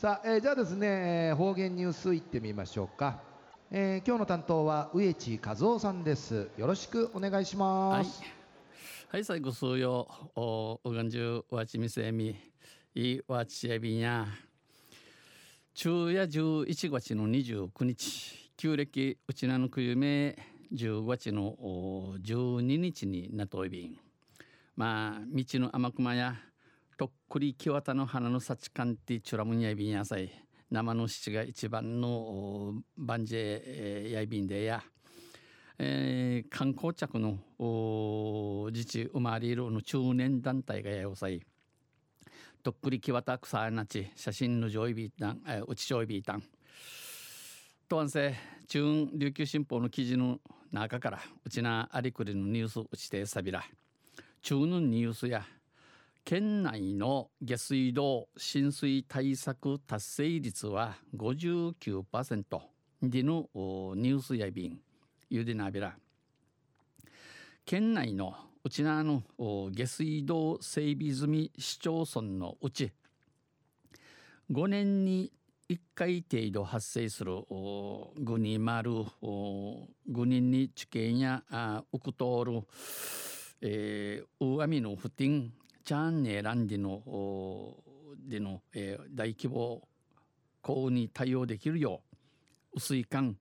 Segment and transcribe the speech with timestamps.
[0.00, 3.20] さあ、えー、じゃあですね方言ニュースいってみましょうか、
[3.70, 6.48] えー、今日の担当は植地和夫さんです。
[6.56, 8.22] よろしくお願いします。
[9.12, 12.34] はい、最後数曜おうがんじゅうわちみせみ
[12.94, 14.26] いわちやびんや。
[15.74, 18.52] 昼夜11月の29日。
[18.56, 20.34] 旧暦うちなのくゆめ
[20.72, 21.56] 10月の
[22.22, 23.98] 12日になといびん。
[24.76, 26.36] まあ道の甘くまや
[27.00, 30.30] とっくり木綿の花の幸かんてチュラムニヤビンやさい。
[30.70, 34.82] 生の七が一番のバンジェやいびんでや、
[35.78, 37.38] えー、観光着の
[38.70, 41.40] 自治生まれるの中年団体がやよさい。
[42.62, 46.42] とっくり木綿草なち写真の上位ビータン、えー、うち上位ビータン
[47.88, 48.34] とわんせ
[48.68, 50.38] 中琉球新報の記事の
[50.70, 53.64] 中からうちなありくりのニュースうちてさびら。
[54.42, 55.46] 中のニュースや
[56.30, 62.44] 県内の下水道浸水対策達成率は59%
[63.02, 63.48] での
[63.96, 64.78] ニュースやびん。
[65.28, 65.96] ゆでなびら
[67.66, 69.24] 県内のうちなの
[69.72, 72.92] 下水道整備済み市町村のうち
[74.52, 75.32] 5年に
[75.68, 77.42] 1回程度発生する
[78.20, 78.92] グニマル
[80.06, 81.42] グニに地形や
[81.92, 82.66] ウクトール、
[83.62, 85.52] えー、ウアミの不ン
[85.84, 87.02] チャンネランディの
[88.28, 89.82] での、えー、大規模
[90.62, 92.02] 降雨に対応できるよ
[92.72, 93.36] う薄い管、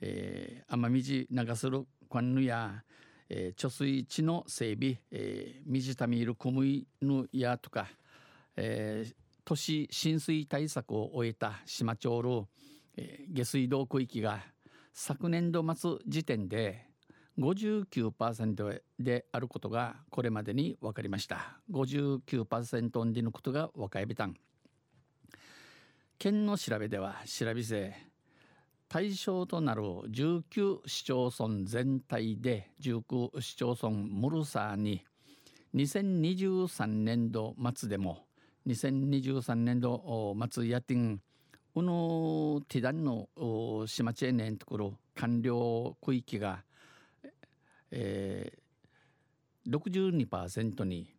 [0.00, 2.82] えー、雨水流する管ぬや、
[3.28, 7.88] えー、貯水池の整備、えー、水たみいる小麦ぬやとか、
[8.56, 12.48] えー、都市浸水対策を終えた島町の、
[12.96, 14.40] えー、下水道区域が
[14.92, 16.89] 昨年度末時点で
[17.40, 21.58] 59%であることがこれまでに分かりました。
[21.70, 24.26] 59%でのことが分かりびた。
[24.26, 24.36] ん
[26.18, 27.94] 県の調べでは調べせ
[28.90, 35.02] 対象となる19市町村全体で19市町村ムルサーに
[35.74, 38.26] 2023年度末でも
[38.66, 41.20] 2023年度末やってん
[41.72, 43.28] このティダンの
[43.86, 46.64] 島チェーネンところ完了区域が
[47.90, 51.12] えー、62%に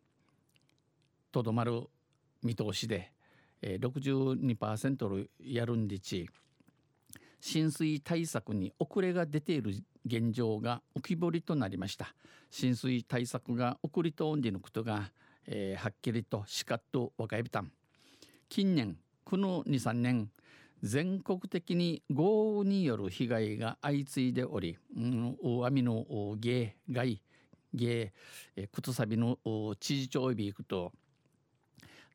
[1.30, 1.88] とどまる
[2.42, 3.12] 見通しで、
[3.60, 6.28] えー、62%やるんでち
[7.40, 9.74] 浸水対策に遅れが出ている
[10.06, 12.14] 現状が浮き彫りとなりました。
[12.50, 15.10] 浸水対策が遅れとんでのことが、
[15.46, 17.72] えー、はっきりとしかっと分かりびたん。
[18.48, 20.30] 近年この23年
[20.82, 26.04] 全国的に豪雨による被害が相次いでおり、うん、大雨の
[26.40, 27.22] 芸害
[27.72, 28.12] 芸
[28.72, 29.38] 靴サビの
[29.78, 30.92] 知事長日行くと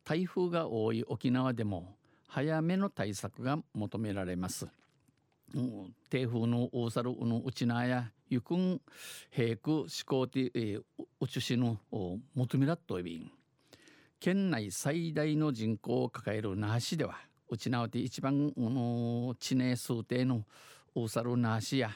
[0.03, 1.95] 台風が多い沖縄でも
[2.27, 4.67] 早めの対策が求められます。
[5.55, 8.81] うん、低風の大猿の内縄やゆくん
[9.31, 10.81] 平空思考て、えー、
[11.21, 11.77] うちしの
[12.35, 13.31] 求めらっといびん
[14.19, 17.17] 県内最大の人口を抱える那覇市では
[17.55, 20.43] ちなわて一番の地名数定の
[20.93, 21.91] 大猿なしや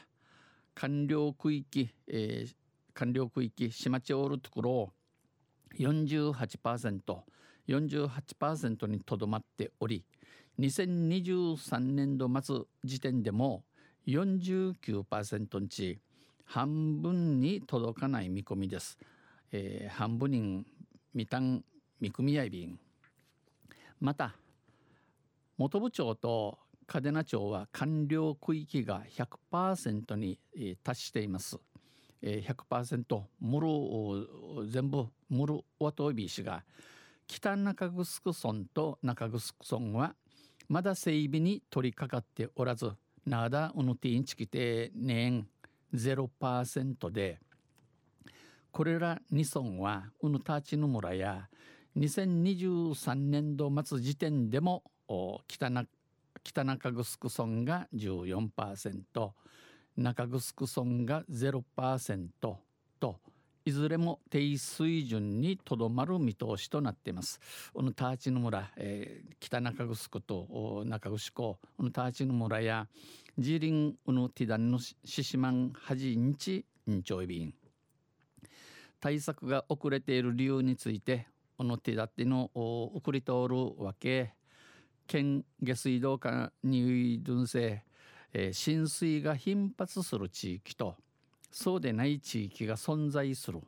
[0.74, 2.54] 完了区域、えー、
[2.94, 4.92] 完了区域島町おるところを
[5.78, 7.00] 48%、
[7.68, 10.04] 48%にとどまっており
[10.58, 13.64] 2023年度末時点でも
[14.06, 15.98] 49%にち
[16.44, 18.98] 半分に届かない見込みです。
[19.52, 20.66] えー、半分に
[21.12, 21.64] 未単
[22.00, 22.78] 見込みやいびん
[24.00, 24.34] また
[25.68, 26.58] 本部町と
[26.88, 29.02] 嘉手納町は完了区域が
[29.52, 30.40] 100%に
[30.82, 31.60] 達しています。
[32.20, 36.64] 100%ムル全部ムルワトビ氏が
[37.28, 40.14] 北中城村と中城村は
[40.68, 42.90] まだ整備に取り掛かっておらず
[43.24, 45.46] なだうぬてんちきて年
[45.94, 47.38] 0%で
[48.72, 51.48] これら2村はうぬたちの村や
[51.96, 54.82] 2023年度末時点でも
[55.48, 55.70] 北
[56.64, 59.30] 中城村が14%
[59.96, 63.20] 中城村が0%と
[63.64, 67.40] いずれも低水準にとどまる見通しとなっています。
[67.72, 71.58] このターチの村、えー、北中城と中城こ。
[71.78, 72.88] のターチの村や
[73.38, 77.54] ジーリンウのティダンのシシマンハジンチンチョイビン
[79.00, 84.34] 対策が遅れている理由についてこのティダッティの送り通るわけ。
[85.06, 87.82] 県下水道管に分性、
[88.32, 90.96] えー、浸水が頻発する地域と
[91.50, 93.60] そうでない地域が存在する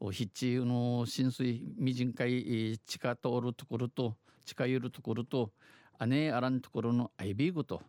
[0.00, 5.50] 筆地の浸水未人海地下通るところと地下ゆるところと
[5.98, 7.80] あねあらんところのアイビーグと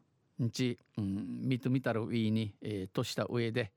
[0.42, 3.72] んち、うん、みとみたるウィーに、えー、とした上で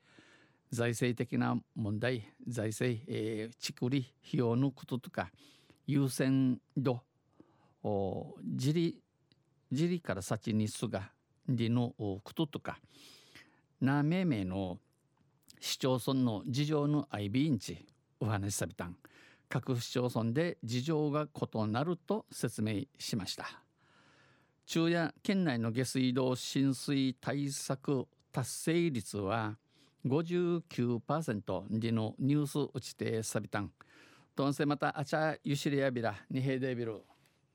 [0.71, 5.31] 財政的な問題財政、えー、ちくり費用のこととか
[5.87, 7.01] 優先度
[8.45, 8.99] 自利
[9.71, 11.11] 自利から先にすが
[11.49, 12.79] りのこととか
[13.81, 14.79] なめめの
[15.61, 17.87] 市町村の事情のアイビーンチ
[18.21, 18.97] お話しさびたん。
[19.49, 23.63] 各市町村で事情が異なると説明しました。
[24.67, 29.57] 昼夜県内の下水道浸水対策達成率は
[30.07, 33.73] 59%でのニュース打ちてさびたん。
[34.37, 37.01] どんせまたあちゃゆしりやびらにへいでびる